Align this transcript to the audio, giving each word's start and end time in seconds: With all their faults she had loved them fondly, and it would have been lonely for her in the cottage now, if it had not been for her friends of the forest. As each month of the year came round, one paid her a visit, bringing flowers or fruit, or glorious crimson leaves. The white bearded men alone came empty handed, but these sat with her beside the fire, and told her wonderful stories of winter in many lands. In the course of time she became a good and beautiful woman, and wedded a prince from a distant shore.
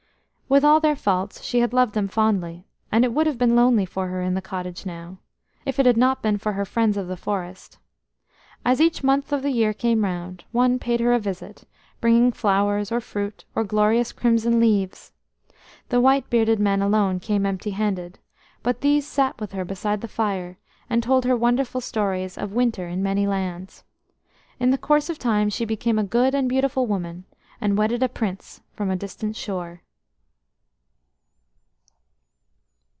With 0.51 0.65
all 0.65 0.81
their 0.81 0.97
faults 0.97 1.41
she 1.43 1.61
had 1.61 1.71
loved 1.71 1.93
them 1.93 2.09
fondly, 2.09 2.65
and 2.91 3.05
it 3.05 3.13
would 3.13 3.25
have 3.25 3.37
been 3.37 3.55
lonely 3.55 3.85
for 3.85 4.09
her 4.09 4.21
in 4.21 4.33
the 4.33 4.41
cottage 4.41 4.85
now, 4.85 5.19
if 5.65 5.79
it 5.79 5.85
had 5.85 5.95
not 5.95 6.21
been 6.21 6.37
for 6.37 6.51
her 6.51 6.65
friends 6.65 6.97
of 6.97 7.07
the 7.07 7.15
forest. 7.15 7.77
As 8.65 8.81
each 8.81 9.01
month 9.01 9.31
of 9.31 9.43
the 9.43 9.51
year 9.51 9.71
came 9.71 10.03
round, 10.03 10.43
one 10.51 10.77
paid 10.77 10.99
her 10.99 11.13
a 11.13 11.19
visit, 11.19 11.63
bringing 12.01 12.33
flowers 12.33 12.91
or 12.91 12.99
fruit, 12.99 13.45
or 13.55 13.63
glorious 13.63 14.11
crimson 14.11 14.59
leaves. 14.59 15.13
The 15.87 16.01
white 16.01 16.29
bearded 16.29 16.59
men 16.59 16.81
alone 16.81 17.21
came 17.21 17.45
empty 17.45 17.71
handed, 17.71 18.19
but 18.61 18.81
these 18.81 19.07
sat 19.07 19.39
with 19.39 19.53
her 19.53 19.63
beside 19.63 20.01
the 20.01 20.07
fire, 20.09 20.57
and 20.89 21.01
told 21.01 21.23
her 21.23 21.37
wonderful 21.37 21.79
stories 21.79 22.37
of 22.37 22.51
winter 22.51 22.89
in 22.89 23.01
many 23.01 23.25
lands. 23.25 23.85
In 24.59 24.71
the 24.71 24.77
course 24.77 25.09
of 25.09 25.17
time 25.17 25.49
she 25.49 25.63
became 25.63 25.97
a 25.97 26.03
good 26.03 26.35
and 26.35 26.49
beautiful 26.49 26.85
woman, 26.87 27.23
and 27.61 27.77
wedded 27.77 28.03
a 28.03 28.09
prince 28.09 28.59
from 28.73 28.91
a 28.91 28.97
distant 28.97 29.37
shore. 29.37 29.83